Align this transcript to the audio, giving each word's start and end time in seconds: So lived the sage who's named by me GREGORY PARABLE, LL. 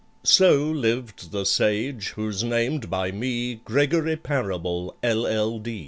So 0.23 0.63
lived 0.67 1.31
the 1.31 1.45
sage 1.45 2.07
who's 2.15 2.43
named 2.43 2.89
by 2.89 3.11
me 3.11 3.61
GREGORY 3.65 4.15
PARABLE, 4.15 4.97
LL. 5.03 5.61